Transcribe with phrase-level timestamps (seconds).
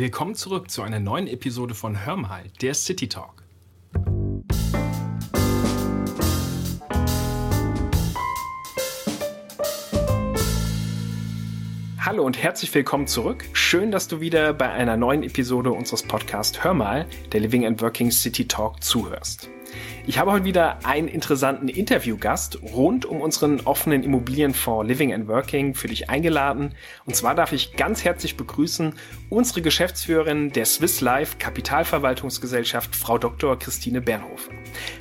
[0.00, 3.42] Willkommen zurück zu einer neuen Episode von Hörmal, der City Talk.
[11.98, 13.44] Hallo und herzlich willkommen zurück.
[13.52, 18.10] Schön, dass du wieder bei einer neuen Episode unseres Podcasts Hörmal, der Living and Working
[18.10, 19.50] City Talk, zuhörst.
[20.10, 25.76] Ich habe heute wieder einen interessanten Interviewgast rund um unseren offenen Immobilienfonds Living and Working
[25.76, 26.74] für dich eingeladen.
[27.06, 28.94] Und zwar darf ich ganz herzlich begrüßen
[29.28, 33.56] unsere Geschäftsführerin der Swiss Life Kapitalverwaltungsgesellschaft, Frau Dr.
[33.56, 34.50] Christine Bernhofer.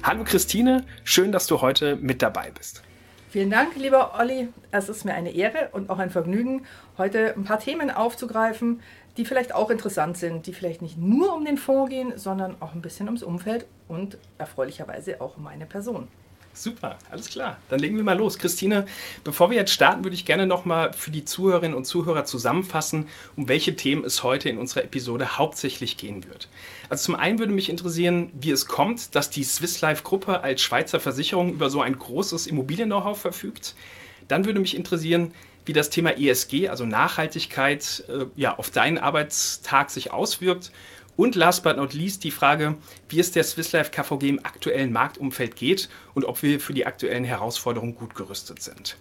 [0.03, 2.83] Hallo Christine, schön, dass du heute mit dabei bist.
[3.31, 4.49] Vielen Dank, lieber Olli.
[4.69, 6.67] Es ist mir eine Ehre und auch ein Vergnügen,
[6.99, 8.81] heute ein paar Themen aufzugreifen,
[9.19, 12.73] die vielleicht auch interessant sind, die vielleicht nicht nur um den Fonds gehen, sondern auch
[12.73, 16.07] ein bisschen ums Umfeld und erfreulicherweise auch um meine Person.
[16.53, 17.57] Super, alles klar.
[17.67, 18.37] Dann legen wir mal los.
[18.37, 18.85] Christine,
[19.25, 23.49] bevor wir jetzt starten, würde ich gerne nochmal für die Zuhörerinnen und Zuhörer zusammenfassen, um
[23.49, 26.47] welche Themen es heute in unserer Episode hauptsächlich gehen wird.
[26.87, 30.61] Also zum einen würde mich interessieren, wie es kommt, dass die Swiss Life Gruppe als
[30.61, 33.75] Schweizer Versicherung über so ein großes Immobilien-Know-how verfügt.
[34.29, 35.33] Dann würde mich interessieren,
[35.69, 40.71] wie das Thema ESG, also Nachhaltigkeit, äh, ja, auf deinen Arbeitstag sich auswirkt.
[41.15, 42.75] Und last but not least die Frage,
[43.07, 46.87] wie es der Swiss Life KVG im aktuellen Marktumfeld geht und ob wir für die
[46.87, 48.97] aktuellen Herausforderungen gut gerüstet sind.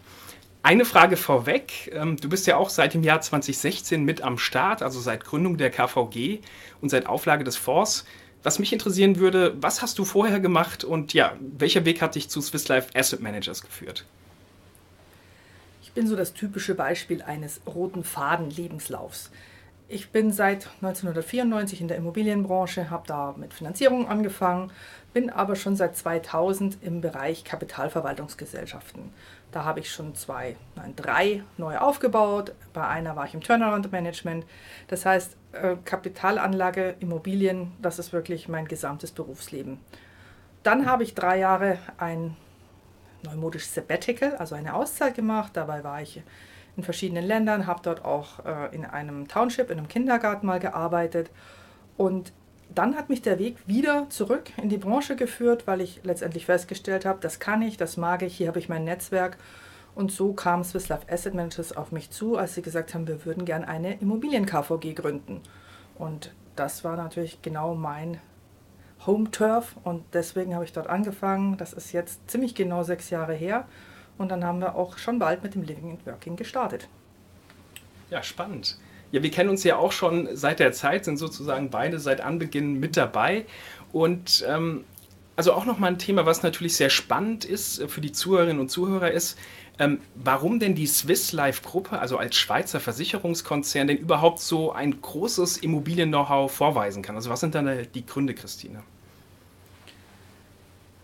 [0.63, 1.91] Eine Frage vorweg.
[1.95, 5.57] Ähm, du bist ja auch seit dem Jahr 2016 mit am Start, also seit Gründung
[5.57, 6.41] der KVG
[6.83, 8.05] und seit Auflage des Fonds.
[8.43, 12.29] Was mich interessieren würde, was hast du vorher gemacht und ja, welcher Weg hat dich
[12.29, 14.05] zu Swiss Life Asset Managers geführt?
[15.99, 19.33] Bin so das typische Beispiel eines roten Faden Lebenslaufs.
[19.89, 24.71] Ich bin seit 1994 in der Immobilienbranche, habe da mit Finanzierung angefangen,
[25.13, 29.13] bin aber schon seit 2000 im Bereich Kapitalverwaltungsgesellschaften.
[29.51, 32.53] Da habe ich schon zwei, nein, drei neu aufgebaut.
[32.73, 34.47] Bei einer war ich im Turnaround-Management.
[34.87, 39.81] Das heißt, äh, Kapitalanlage, Immobilien, das ist wirklich mein gesamtes Berufsleben.
[40.63, 42.37] Dann habe ich drei Jahre ein
[43.23, 45.53] neumodisch Sabbatical, also eine Auszeit gemacht.
[45.55, 46.23] Dabei war ich
[46.77, 51.31] in verschiedenen Ländern, habe dort auch äh, in einem Township, in einem Kindergarten mal gearbeitet.
[51.97, 52.33] Und
[52.75, 57.05] dann hat mich der Weg wieder zurück in die Branche geführt, weil ich letztendlich festgestellt
[57.05, 59.39] habe, das kann ich, das mag ich, hier habe ich mein Netzwerk.
[59.95, 63.25] Und so kam Swiss Life Asset Managers auf mich zu, als sie gesagt haben, wir
[63.25, 65.41] würden gerne eine Immobilien-KVG gründen.
[65.97, 68.21] Und das war natürlich genau mein
[69.09, 71.57] Home Turf und deswegen habe ich dort angefangen.
[71.57, 73.67] Das ist jetzt ziemlich genau sechs Jahre her
[74.19, 76.89] und dann haben wir auch schon bald mit dem Living and Working gestartet.
[78.11, 78.79] Ja, spannend.
[79.11, 82.79] Ja, wir kennen uns ja auch schon seit der Zeit, sind sozusagen beide seit Anbeginn
[82.79, 83.47] mit dabei
[83.93, 84.85] und ähm,
[85.37, 89.11] also auch nochmal ein Thema, was natürlich sehr spannend ist für die Zuhörerinnen und Zuhörer
[89.11, 89.39] ist,
[89.79, 95.01] ähm, warum denn die Swiss Life Gruppe, also als Schweizer Versicherungskonzern, denn überhaupt so ein
[95.01, 97.15] großes Immobilien-Know-how vorweisen kann?
[97.15, 98.83] Also was sind dann die Gründe, Christine?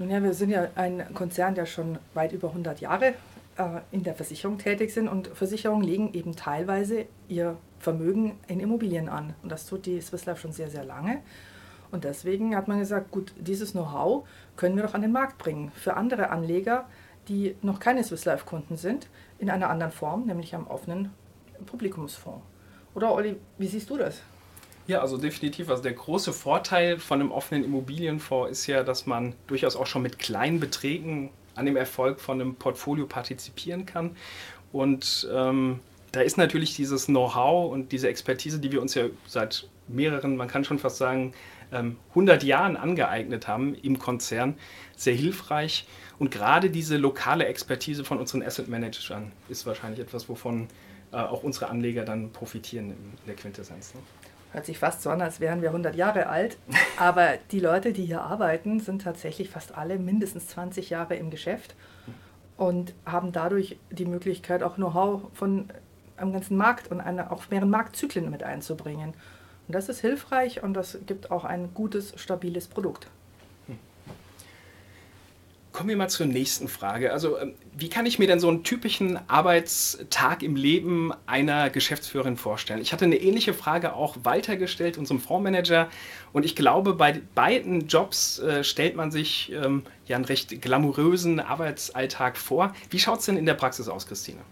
[0.09, 3.15] Ja, wir sind ja ein Konzern, der schon weit über 100 Jahre
[3.56, 9.09] äh, in der Versicherung tätig sind und Versicherungen legen eben teilweise ihr Vermögen in Immobilien
[9.09, 9.34] an.
[9.42, 11.20] Und das tut die Swiss Life schon sehr, sehr lange.
[11.91, 14.26] Und deswegen hat man gesagt, gut, dieses Know-how
[14.56, 16.86] können wir doch an den Markt bringen für andere Anleger,
[17.28, 21.12] die noch keine Swiss Life Kunden sind, in einer anderen Form, nämlich am offenen
[21.66, 22.42] Publikumsfonds.
[22.94, 24.22] Oder Olli, wie siehst du das?
[24.87, 25.71] Ja, also definitiv.
[25.71, 30.03] Also der große Vorteil von einem offenen Immobilienfonds ist ja, dass man durchaus auch schon
[30.03, 34.17] mit kleinen Beträgen an dem Erfolg von einem Portfolio partizipieren kann.
[34.72, 35.81] Und ähm,
[36.12, 40.49] da ist natürlich dieses Know-how und diese Expertise, die wir uns ja seit mehreren, man
[40.49, 41.33] kann schon fast sagen,
[41.71, 44.55] 100 ähm, Jahren angeeignet haben im Konzern,
[44.97, 45.87] sehr hilfreich.
[46.19, 50.69] Und gerade diese lokale Expertise von unseren Asset Managern ist wahrscheinlich etwas, wovon
[51.12, 53.95] äh, auch unsere Anleger dann profitieren in der Quintessenz.
[53.95, 54.01] Ne?
[54.54, 56.59] Hört sich fast so an, als wären wir 100 Jahre alt.
[56.97, 61.75] Aber die Leute, die hier arbeiten, sind tatsächlich fast alle mindestens 20 Jahre im Geschäft
[62.56, 65.70] und haben dadurch die Möglichkeit, auch Know-how von
[66.16, 69.15] einem ganzen Markt und eine, auch mehreren Marktzyklen mit einzubringen.
[69.66, 73.09] Und das ist hilfreich und das gibt auch ein gutes, stabiles Produkt.
[75.74, 77.12] Kommen wir mal zur nächsten Frage.
[77.12, 82.36] Also, ähm, wie kann ich mir denn so einen typischen Arbeitstag im Leben einer Geschäftsführerin
[82.36, 82.80] vorstellen?
[82.80, 85.88] Ich hatte eine ähnliche Frage auch weitergestellt, unserem Fondsmanager.
[86.32, 91.41] Und ich glaube, bei beiden Jobs äh, stellt man sich ähm, ja einen recht glamourösen
[91.41, 92.72] Arbeitsalltag vor.
[92.91, 94.42] Wie schaut es denn in der Praxis aus, Christine?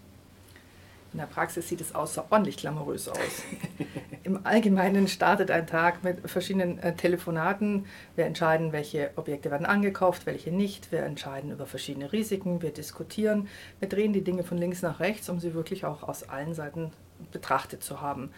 [1.13, 3.17] In der Praxis sieht es außerordentlich glamourös aus.
[4.23, 7.85] Im Allgemeinen startet ein Tag mit verschiedenen äh, Telefonaten.
[8.15, 10.91] Wir entscheiden, welche Objekte werden angekauft, welche nicht.
[10.91, 12.63] Wir entscheiden über verschiedene Risiken.
[12.63, 13.47] Wir diskutieren.
[13.79, 16.91] Wir drehen die Dinge von links nach rechts, um sie wirklich auch aus allen Seiten
[17.31, 18.31] betrachtet zu haben.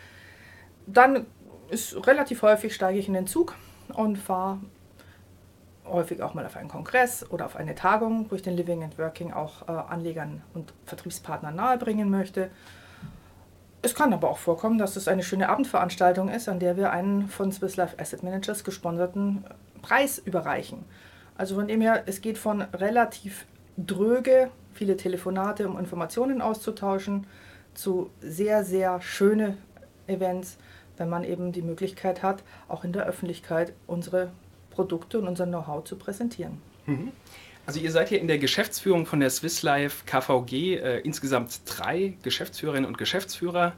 [0.86, 1.26] Dann
[1.70, 3.56] ist relativ häufig steige ich in den Zug
[3.94, 4.60] und fahre
[5.86, 8.98] häufig auch mal auf einen Kongress oder auf eine Tagung, wo ich den Living and
[8.98, 12.50] Working auch äh, Anlegern und Vertriebspartnern nahebringen möchte.
[13.82, 17.28] Es kann aber auch vorkommen, dass es eine schöne Abendveranstaltung ist, an der wir einen
[17.28, 19.46] von Swiss Life Asset Managers gesponserten
[19.82, 20.86] Preis überreichen.
[21.38, 23.46] Also von dem her, es geht von relativ
[23.78, 27.28] dröge, viele Telefonate, um Informationen auszutauschen,
[27.76, 29.58] zu sehr, sehr schöne
[30.08, 30.58] Events,
[30.98, 34.32] wenn man eben die Möglichkeit hat, auch in der Öffentlichkeit unsere
[34.76, 36.62] Produkte und unser Know-how zu präsentieren.
[36.86, 37.12] Mhm.
[37.66, 42.14] Also ihr seid hier in der Geschäftsführung von der Swiss Life KVG äh, insgesamt drei
[42.22, 43.74] Geschäftsführerinnen und Geschäftsführer.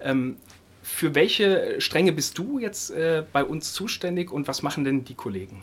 [0.00, 0.36] Ähm,
[0.82, 5.14] für welche Stränge bist du jetzt äh, bei uns zuständig und was machen denn die
[5.14, 5.62] Kollegen?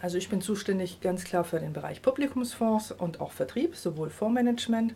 [0.00, 4.94] Also ich bin zuständig ganz klar für den Bereich Publikumsfonds und auch Vertrieb, sowohl Fondsmanagement,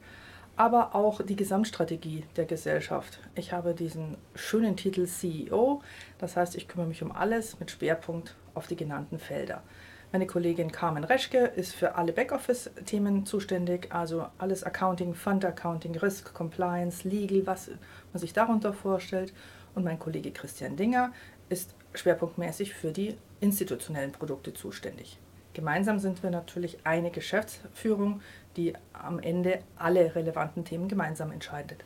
[0.58, 3.20] aber auch die Gesamtstrategie der Gesellschaft.
[3.36, 5.82] Ich habe diesen schönen Titel CEO,
[6.18, 9.62] das heißt, ich kümmere mich um alles mit Schwerpunkt auf die genannten Felder.
[10.10, 16.34] Meine Kollegin Carmen Reschke ist für alle Backoffice-Themen zuständig, also alles Accounting, Fund Accounting, Risk,
[16.34, 17.70] Compliance, Legal, was
[18.12, 19.32] man sich darunter vorstellt.
[19.76, 21.12] Und mein Kollege Christian Dinger
[21.50, 25.20] ist schwerpunktmäßig für die institutionellen Produkte zuständig.
[25.58, 28.22] Gemeinsam sind wir natürlich eine Geschäftsführung,
[28.56, 31.82] die am Ende alle relevanten Themen gemeinsam entscheidet.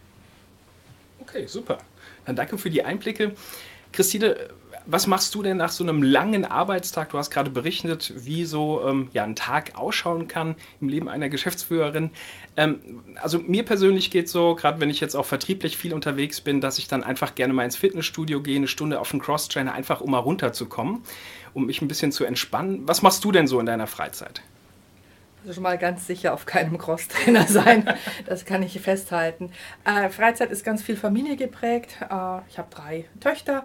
[1.23, 1.79] Okay, super.
[2.27, 3.33] Dann danke für die Einblicke.
[3.91, 4.37] Christine,
[4.87, 7.11] was machst du denn nach so einem langen Arbeitstag?
[7.11, 11.29] Du hast gerade berichtet, wie so ähm, ja, ein Tag ausschauen kann im Leben einer
[11.29, 12.11] Geschäftsführerin.
[12.57, 12.81] Ähm,
[13.21, 16.61] also mir persönlich geht es so, gerade wenn ich jetzt auch vertrieblich viel unterwegs bin,
[16.61, 20.01] dass ich dann einfach gerne mal ins Fitnessstudio gehe, eine Stunde auf den Cross-Trainer, einfach
[20.01, 21.03] um mal runterzukommen,
[21.55, 22.87] um mich ein bisschen zu entspannen.
[22.87, 24.43] Was machst du denn so in deiner Freizeit?
[25.43, 27.89] Also schon mal ganz sicher auf keinem Crosstrainer sein.
[28.27, 29.51] Das kann ich festhalten.
[29.85, 31.97] Äh, Freizeit ist ganz viel Familie geprägt.
[32.01, 33.65] Äh, ich habe drei Töchter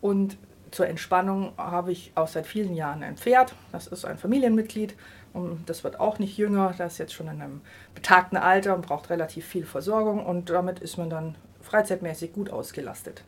[0.00, 0.36] und
[0.72, 3.54] zur Entspannung habe ich auch seit vielen Jahren ein Pferd.
[3.70, 4.94] Das ist ein Familienmitglied
[5.32, 6.74] und das wird auch nicht jünger.
[6.76, 7.60] Das ist jetzt schon in einem
[7.94, 13.22] betagten Alter und braucht relativ viel Versorgung und damit ist man dann freizeitmäßig gut ausgelastet.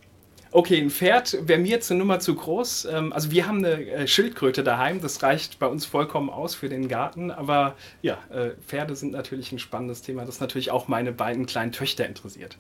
[0.57, 2.85] Okay, ein Pferd wäre mir jetzt eine Nummer zu groß.
[2.85, 6.69] Ähm, also wir haben eine äh, Schildkröte daheim, das reicht bei uns vollkommen aus für
[6.69, 7.33] den Garten.
[7.33, 11.73] Aber ja, äh, Pferde sind natürlich ein spannendes Thema, das natürlich auch meine beiden kleinen
[11.73, 12.57] Töchter interessiert.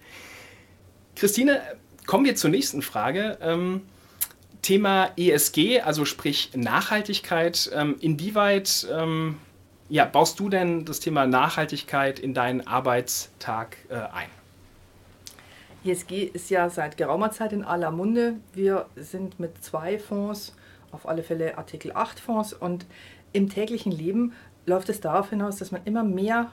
[1.15, 1.61] Christine,
[2.05, 3.39] kommen wir zur nächsten Frage.
[4.64, 7.70] Ähm, Thema ESG, also sprich Nachhaltigkeit.
[7.75, 8.87] Ähm, inwieweit
[9.90, 14.28] ja, baust du denn das Thema Nachhaltigkeit in deinen Arbeitstag äh, ein?
[15.84, 18.37] ESG ist ja seit geraumer Zeit in aller Munde.
[18.55, 20.56] Wir sind mit zwei Fonds,
[20.90, 22.87] auf alle Fälle Artikel 8 Fonds und
[23.34, 24.32] im täglichen Leben
[24.64, 26.50] läuft es darauf hinaus, dass man immer mehr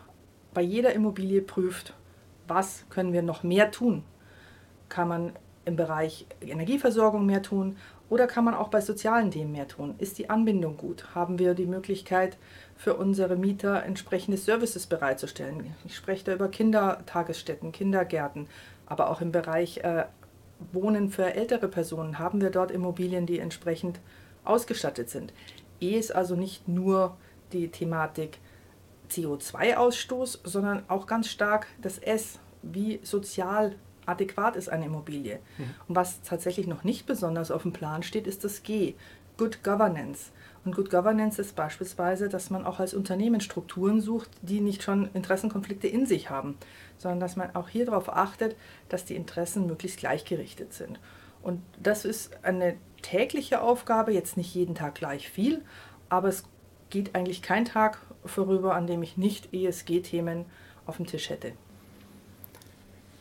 [0.54, 1.94] bei jeder Immobilie prüft,
[2.48, 4.04] was können wir noch mehr tun.
[4.90, 5.32] Kann man
[5.64, 7.78] im Bereich Energieversorgung mehr tun
[8.12, 9.96] oder kann man auch bei sozialen Themen mehr tun?
[9.98, 11.16] Ist die Anbindung gut?
[11.16, 12.38] Haben wir die Möglichkeit,
[12.76, 15.74] für unsere Mieter entsprechende Services bereitzustellen?
[15.86, 18.48] Ich spreche da über Kindertagesstätten, Kindergärten,
[18.86, 20.04] aber auch im Bereich äh,
[20.74, 24.02] Wohnen für ältere Personen haben wir dort Immobilien, die entsprechend
[24.44, 25.32] ausgestattet sind.
[25.80, 27.16] E ist also nicht nur
[27.54, 28.40] die Thematik
[29.10, 35.40] CO2-Ausstoß, sondern auch ganz stark das S, wie sozial adäquat ist eine Immobilie.
[35.58, 35.64] Mhm.
[35.88, 38.96] Und was tatsächlich noch nicht besonders auf dem Plan steht, ist das G,
[39.38, 40.32] Good Governance.
[40.64, 45.10] Und Good Governance ist beispielsweise, dass man auch als Unternehmen Strukturen sucht, die nicht schon
[45.14, 46.58] Interessenkonflikte in sich haben,
[46.98, 48.56] sondern dass man auch hier darauf achtet,
[48.90, 51.00] dass die Interessen möglichst gleichgerichtet sind.
[51.42, 55.64] Und das ist eine tägliche Aufgabe, jetzt nicht jeden Tag gleich viel,
[56.10, 56.44] aber es
[56.92, 60.46] geht eigentlich kein Tag vorüber, an dem ich nicht ESG-Themen
[60.86, 61.54] auf dem Tisch hätte.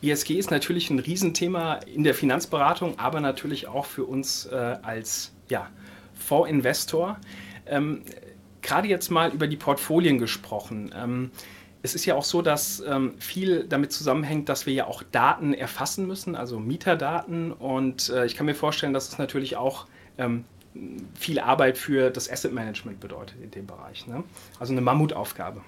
[0.01, 5.31] ESG ist natürlich ein Riesenthema in der Finanzberatung, aber natürlich auch für uns äh, als
[5.49, 5.69] ja,
[6.13, 7.19] Fondsinvestor.
[7.67, 8.01] Ähm,
[8.61, 10.93] Gerade jetzt mal über die Portfolien gesprochen.
[10.95, 11.31] Ähm,
[11.83, 15.53] es ist ja auch so, dass ähm, viel damit zusammenhängt, dass wir ja auch Daten
[15.53, 17.51] erfassen müssen, also Mieterdaten.
[17.51, 20.45] Und äh, ich kann mir vorstellen, dass es natürlich auch ähm,
[21.15, 24.07] viel Arbeit für das Asset Management bedeutet in dem Bereich.
[24.07, 24.23] Ne?
[24.59, 25.61] Also eine Mammutaufgabe.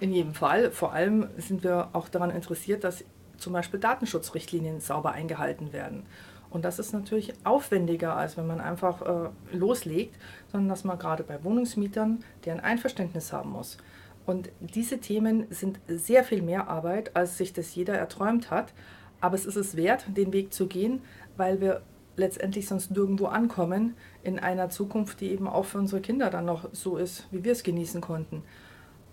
[0.00, 0.70] In jedem Fall.
[0.72, 3.04] Vor allem sind wir auch daran interessiert, dass
[3.38, 6.04] zum Beispiel Datenschutzrichtlinien sauber eingehalten werden.
[6.50, 10.16] Und das ist natürlich aufwendiger, als wenn man einfach äh, loslegt,
[10.50, 13.78] sondern dass man gerade bei Wohnungsmietern deren Einverständnis haben muss.
[14.26, 18.72] Und diese Themen sind sehr viel mehr Arbeit, als sich das jeder erträumt hat.
[19.20, 21.02] Aber es ist es wert, den Weg zu gehen,
[21.36, 21.82] weil wir
[22.16, 26.68] letztendlich sonst nirgendwo ankommen in einer Zukunft, die eben auch für unsere Kinder dann noch
[26.72, 28.42] so ist, wie wir es genießen konnten.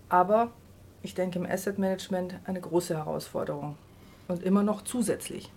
[0.09, 0.51] Aber
[1.01, 3.77] ich denke im Asset Management eine große Herausforderung
[4.27, 5.49] und immer noch zusätzlich.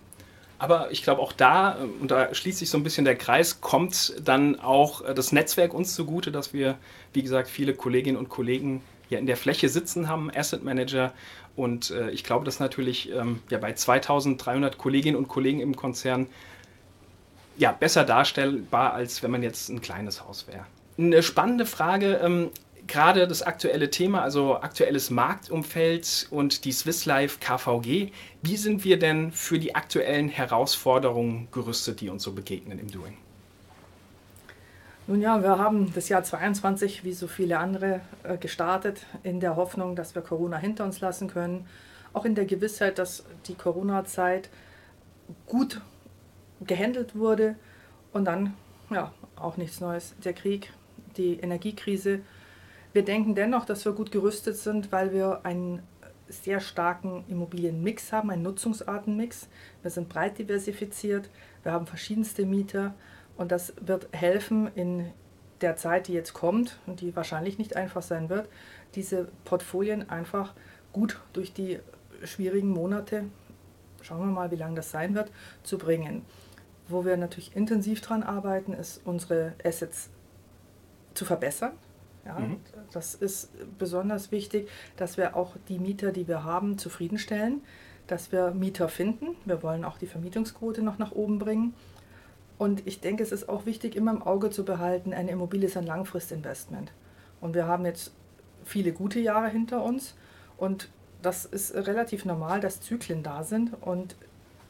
[0.59, 3.61] Aber ich glaube auch da, ähm, und da schließt sich so ein bisschen der Kreis,
[3.61, 6.77] kommt dann auch äh, das Netzwerk uns zugute, dass wir,
[7.13, 11.13] wie gesagt, viele Kolleginnen und Kollegen ja in der Fläche sitzen haben, Asset Manager.
[11.55, 16.27] Und äh, ich glaube, das natürlich ähm, ja, bei 2300 Kolleginnen und Kollegen im Konzern
[17.57, 20.65] ja, besser darstellbar, als wenn man jetzt ein kleines Haus wäre.
[20.97, 22.51] Eine spannende Frage, ähm,
[22.87, 28.11] gerade das aktuelle Thema, also aktuelles Marktumfeld und die Swiss Life KVG.
[28.41, 33.17] Wie sind wir denn für die aktuellen Herausforderungen gerüstet, die uns so begegnen im Doing?
[35.07, 39.55] Nun ja, wir haben das Jahr 22 wie so viele andere äh, gestartet in der
[39.55, 41.65] Hoffnung, dass wir Corona hinter uns lassen können.
[42.11, 44.49] Auch in der Gewissheit, dass die Corona-Zeit
[45.45, 45.81] gut
[46.61, 47.55] gehandelt wurde
[48.11, 48.53] und dann
[48.89, 50.13] ja auch nichts Neues.
[50.23, 50.73] Der Krieg,
[51.15, 52.21] die Energiekrise.
[52.97, 55.83] Wir denken dennoch, dass wir gut gerüstet sind, weil wir einen
[56.29, 59.49] sehr starken Immobilienmix haben, einen Nutzungsartenmix.
[59.83, 61.29] Wir sind breit diversifiziert,
[61.61, 62.95] wir haben verschiedenste Mieter
[63.35, 65.11] und das wird helfen in
[65.61, 68.49] der Zeit, die jetzt kommt und die wahrscheinlich nicht einfach sein wird,
[68.95, 70.55] diese Portfolien einfach
[70.91, 71.77] gut durch die
[72.23, 73.25] schwierigen Monate,
[74.01, 76.25] schauen wir mal, wie lange das sein wird, zu bringen.
[76.87, 80.09] Wo wir natürlich intensiv dran arbeiten, ist unsere Assets
[81.13, 81.73] zu verbessern.
[82.27, 82.57] Ja, mhm.
[82.91, 87.61] Das ist besonders wichtig, dass wir auch die Mieter, die wir haben, zufriedenstellen,
[88.05, 89.35] dass wir Mieter finden.
[89.45, 91.73] Wir wollen auch die Vermietungsquote noch nach oben bringen
[92.57, 95.77] und ich denke, es ist auch wichtig, immer im Auge zu behalten, eine Immobilie ist
[95.77, 96.91] ein Langfristinvestment.
[97.39, 98.13] Und wir haben jetzt
[98.65, 100.15] viele gute Jahre hinter uns
[100.57, 100.89] und
[101.21, 104.15] das ist relativ normal, dass Zyklen da sind und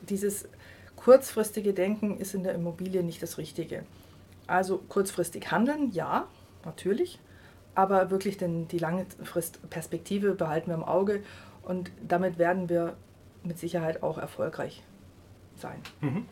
[0.01, 0.47] dieses
[0.95, 3.83] kurzfristige Denken ist in der Immobilie nicht das Richtige.
[4.47, 6.27] Also kurzfristig handeln, ja,
[6.65, 7.19] natürlich,
[7.77, 11.21] aber wirklich den, die Langfristperspektive behalten wir im Auge
[11.61, 12.97] und damit werden wir
[13.43, 14.81] mit Sicherheit auch erfolgreich
[15.55, 15.79] sein.
[16.01, 16.25] Mhm.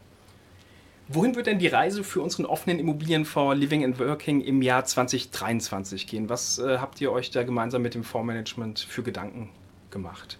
[1.07, 6.07] Wohin wird denn die Reise für unseren offenen Immobilienfonds Living and Working im Jahr 2023
[6.07, 6.29] gehen?
[6.29, 9.51] Was äh, habt ihr euch da gemeinsam mit dem Fondsmanagement für Gedanken
[9.91, 10.39] gemacht?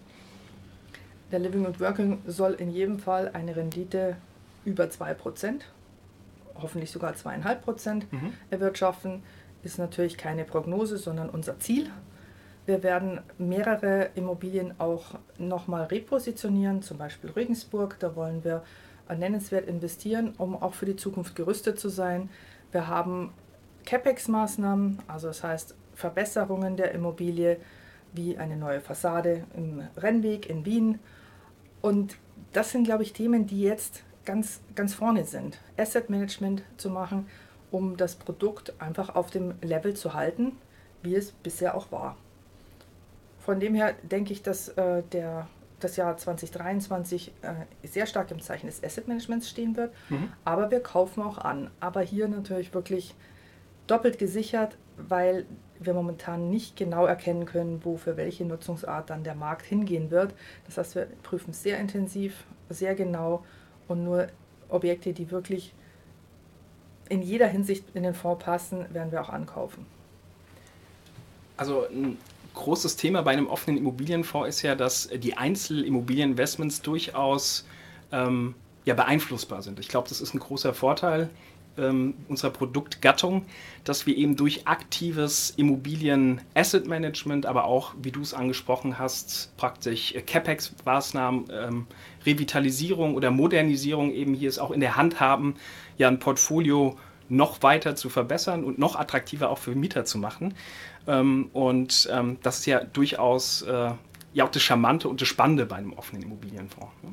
[1.31, 4.17] Der Living and Working soll in jedem Fall eine Rendite
[4.65, 5.62] über 2%,
[6.55, 8.33] hoffentlich sogar 2,5% mhm.
[8.50, 9.21] erwirtschaften.
[9.65, 11.89] Ist natürlich keine Prognose, sondern unser Ziel.
[12.67, 17.98] Wir werden mehrere Immobilien auch nochmal repositionieren, zum Beispiel Regensburg.
[18.00, 18.62] Da wollen wir
[19.10, 22.29] nennenswert investieren, um auch für die Zukunft gerüstet zu sein.
[22.72, 23.34] Wir haben
[23.88, 27.57] CapEx-Maßnahmen, also das heißt Verbesserungen der Immobilie,
[28.13, 31.00] wie eine neue Fassade im Rennweg in Wien.
[31.81, 32.17] Und
[32.53, 35.57] das sind, glaube ich, Themen, die jetzt ganz, ganz vorne sind.
[35.75, 37.25] Asset Management zu machen,
[37.72, 40.57] um das Produkt einfach auf dem Level zu halten,
[41.01, 42.17] wie es bisher auch war.
[43.39, 45.48] Von dem her denke ich, dass äh, der
[45.79, 49.93] das Jahr 2023 äh, sehr stark im Zeichen des Asset Managements stehen wird.
[50.10, 50.31] Mhm.
[50.43, 51.69] Aber wir kaufen auch an.
[51.79, 53.13] Aber hier natürlich wirklich
[53.88, 55.45] doppelt gesichert, weil
[55.79, 60.34] wir momentan nicht genau erkennen können, wo für welche Nutzungsart dann der Markt hingehen wird.
[60.65, 63.43] Das heißt, wir prüfen sehr intensiv, sehr genau
[63.88, 64.27] und nur
[64.69, 65.75] Objekte, die wirklich
[67.09, 69.85] in jeder Hinsicht in den Fonds passen, werden wir auch ankaufen.
[71.57, 71.88] Also
[72.53, 77.65] großes Thema bei einem offenen Immobilienfonds ist ja, dass die Einzelimmobilieninvestments durchaus
[78.12, 79.79] ähm, ja, beeinflussbar sind.
[79.79, 81.29] Ich glaube, das ist ein großer Vorteil
[81.77, 83.46] ähm, unserer Produktgattung,
[83.84, 91.46] dass wir eben durch aktives Immobilien-Asset-Management, aber auch, wie du es angesprochen hast, praktisch CapEx-Maßnahmen,
[91.51, 91.88] ähm,
[92.25, 95.55] Revitalisierung oder Modernisierung eben hier es auch in der Hand haben,
[95.98, 96.98] ja ein Portfolio
[97.29, 100.53] noch weiter zu verbessern und noch attraktiver auch für Mieter zu machen.
[101.08, 103.91] Ähm, und ähm, das ist ja durchaus äh,
[104.34, 106.94] ja auch das Charmante und das Spannende bei einem offenen Immobilienfonds.
[107.01, 107.12] Ne?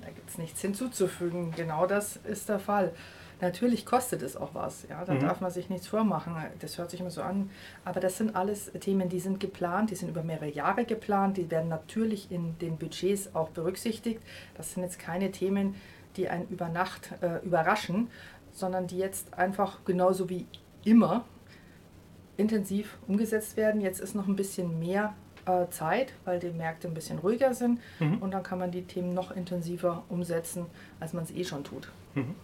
[0.00, 1.52] Da gibt es nichts hinzuzufügen.
[1.56, 2.94] Genau das ist der Fall.
[3.40, 5.20] Natürlich kostet es auch was, ja, da mhm.
[5.20, 6.34] darf man sich nichts vormachen.
[6.60, 7.50] Das hört sich immer so an.
[7.84, 11.50] Aber das sind alles Themen, die sind geplant, die sind über mehrere Jahre geplant, die
[11.50, 14.20] werden natürlich in den Budgets auch berücksichtigt.
[14.56, 15.76] Das sind jetzt keine Themen,
[16.16, 18.10] die einen über Nacht äh, überraschen,
[18.52, 20.46] sondern die jetzt einfach genauso wie
[20.84, 21.24] immer
[22.36, 23.80] intensiv umgesetzt werden.
[23.80, 25.14] Jetzt ist noch ein bisschen mehr
[25.46, 28.18] äh, Zeit, weil die Märkte ein bisschen ruhiger sind mhm.
[28.18, 30.66] und dann kann man die Themen noch intensiver umsetzen,
[31.00, 31.90] als man es eh schon tut.
[32.14, 32.34] Mhm.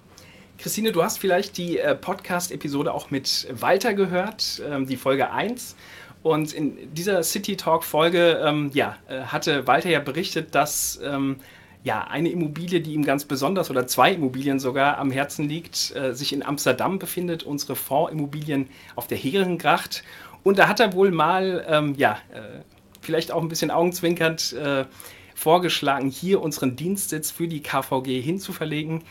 [0.59, 5.77] Christine, du hast vielleicht die äh, Podcast-Episode auch mit Walter gehört, ähm, die Folge 1.
[6.23, 11.37] Und in dieser City Talk-Folge ähm, ja, äh, hatte Walter ja berichtet, dass ähm,
[11.83, 16.15] ja, eine Immobilie, die ihm ganz besonders oder zwei Immobilien sogar am Herzen liegt, äh,
[16.15, 20.03] sich in Amsterdam befindet, unsere Fondsimmobilien auf der Herengracht.
[20.43, 22.63] Und da hat er wohl mal, ähm, ja, äh,
[23.03, 24.87] vielleicht auch ein bisschen augenzwinkernd, äh,
[25.35, 29.03] vorgeschlagen, hier unseren Dienstsitz für die KVG hinzuverlegen.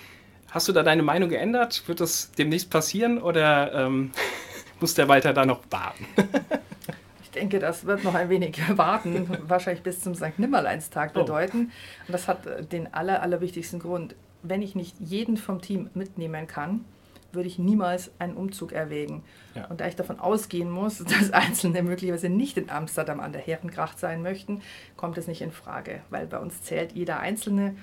[0.54, 1.82] Hast du da deine Meinung geändert?
[1.88, 4.12] Wird das demnächst passieren oder ähm,
[4.80, 6.06] muss der Walter da noch warten?
[7.24, 10.38] ich denke, das wird noch ein wenig warten, wahrscheinlich bis zum St.
[10.38, 11.22] Nimmerleinstag oh.
[11.22, 11.72] bedeuten.
[12.08, 14.14] Und das hat äh, den aller, allerwichtigsten Grund.
[14.44, 16.86] Wenn ich nicht jeden vom Team mitnehmen kann,
[17.32, 19.24] würde ich niemals einen Umzug erwägen.
[19.56, 19.66] Ja.
[19.66, 23.98] Und da ich davon ausgehen muss, dass Einzelne möglicherweise nicht in Amsterdam an der Herrengracht
[23.98, 24.62] sein möchten,
[24.98, 27.76] kommt es nicht in Frage, weil bei uns zählt jeder Einzelne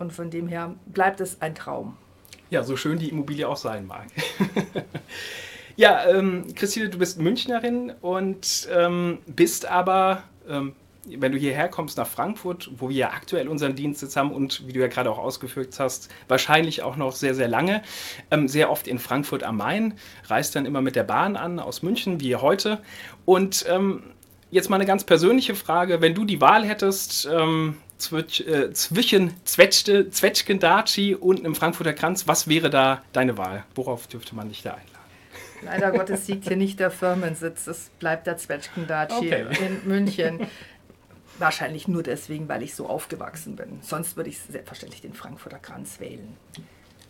[0.00, 1.96] und von dem her bleibt es ein Traum.
[2.50, 4.06] Ja, so schön die Immobilie auch sein mag.
[5.76, 10.74] ja, ähm, Christine, du bist Münchnerin und ähm, bist aber ähm,
[11.08, 14.72] wenn du hierher kommst nach Frankfurt, wo wir ja aktuell unseren Dienstsitz haben und wie
[14.72, 17.82] du ja gerade auch ausgeführt hast, wahrscheinlich auch noch sehr, sehr lange,
[18.30, 21.82] ähm, sehr oft in Frankfurt am Main, reist dann immer mit der Bahn an aus
[21.82, 22.80] München, wie heute.
[23.24, 24.02] Und ähm,
[24.50, 27.76] jetzt mal eine ganz persönliche Frage, wenn du die Wahl hättest, ähm,
[28.12, 33.64] äh, zwischen Zwetschge, Zwetschgendaci und einem Frankfurter Kranz, was wäre da deine Wahl?
[33.74, 34.90] Worauf dürfte man dich da einladen?
[35.62, 39.46] Leider Gottes siegt hier nicht der Firmensitz, es bleibt der Zwetschgendaci okay.
[39.66, 40.46] in München.
[41.38, 43.78] Wahrscheinlich nur deswegen, weil ich so aufgewachsen bin.
[43.82, 46.36] Sonst würde ich selbstverständlich den Frankfurter Kranz wählen.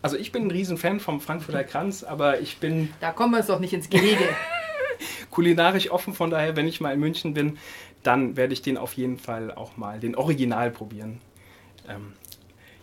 [0.02, 2.92] Also ich bin ein Riesenfan vom Frankfurter Kranz, aber ich bin...
[3.00, 4.24] Da kommen wir jetzt doch nicht ins Gehege.
[5.36, 7.58] Kulinarisch offen, von daher, wenn ich mal in München bin,
[8.02, 11.20] dann werde ich den auf jeden Fall auch mal, den Original probieren.
[11.86, 12.14] Ähm,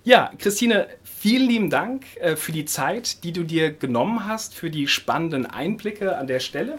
[0.04, 4.70] ja, Christine, vielen lieben Dank äh, für die Zeit, die du dir genommen hast, für
[4.70, 6.78] die spannenden Einblicke an der Stelle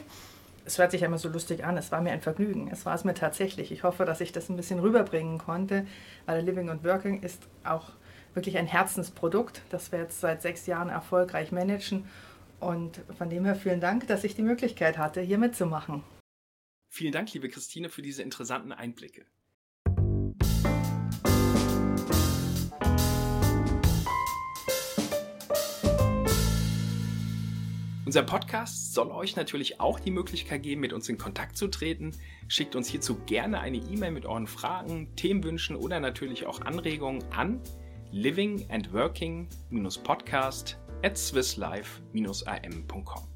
[0.67, 2.71] es hört sich immer so lustig an, es war mir ein Vergnügen.
[2.73, 3.71] Es war es mir tatsächlich.
[3.71, 5.87] Ich hoffe, dass ich das ein bisschen rüberbringen konnte,
[6.27, 7.91] weil Living and Working ist auch
[8.33, 12.07] wirklich ein Herzensprodukt, das wir jetzt seit sechs Jahren erfolgreich managen.
[12.65, 16.03] Und von dem her vielen Dank, dass ich die Möglichkeit hatte, hier mitzumachen.
[16.89, 19.27] Vielen Dank, liebe Christine, für diese interessanten Einblicke.
[28.07, 32.13] Unser Podcast soll euch natürlich auch die Möglichkeit geben, mit uns in Kontakt zu treten.
[32.49, 37.61] Schickt uns hierzu gerne eine E-Mail mit euren Fragen, Themenwünschen oder natürlich auch Anregungen an
[38.11, 43.29] living and working-podcast at swisslife-am.com.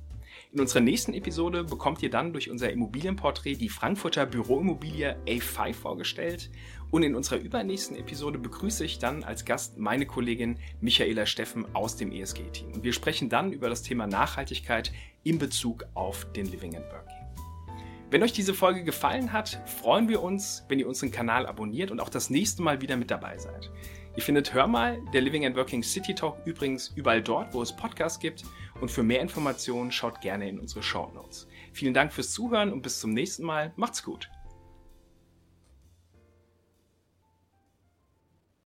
[0.51, 6.51] In unserer nächsten Episode bekommt ihr dann durch unser Immobilienporträt die Frankfurter Büroimmobilie A5 vorgestellt
[6.91, 11.97] und in unserer übernächsten Episode begrüße ich dann als Gast meine Kollegin Michaela Steffen aus
[11.97, 12.73] dem ESG-Team.
[12.73, 14.91] Und wir sprechen dann über das Thema Nachhaltigkeit
[15.23, 17.19] in Bezug auf den Living and Working.
[18.11, 22.01] Wenn euch diese Folge gefallen hat, freuen wir uns, wenn ihr unseren Kanal abonniert und
[22.01, 23.71] auch das nächste Mal wieder mit dabei seid.
[24.17, 27.75] Ihr findet Hör mal, der Living and Working City Talk übrigens überall dort, wo es
[27.75, 28.45] Podcasts gibt.
[28.81, 31.49] Und für mehr Informationen schaut gerne in unsere Show Notes.
[31.73, 33.73] Vielen Dank fürs Zuhören und bis zum nächsten Mal.
[33.77, 34.29] Macht's gut.